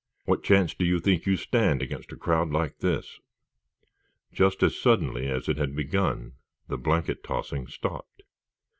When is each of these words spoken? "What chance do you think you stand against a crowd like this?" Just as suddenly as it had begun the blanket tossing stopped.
"What 0.25 0.41
chance 0.41 0.73
do 0.73 0.83
you 0.83 0.97
think 0.99 1.27
you 1.27 1.37
stand 1.37 1.83
against 1.83 2.11
a 2.11 2.15
crowd 2.15 2.49
like 2.49 2.79
this?" 2.79 3.19
Just 4.33 4.63
as 4.63 4.75
suddenly 4.75 5.27
as 5.27 5.47
it 5.47 5.59
had 5.59 5.75
begun 5.75 6.33
the 6.67 6.79
blanket 6.79 7.23
tossing 7.23 7.67
stopped. 7.67 8.23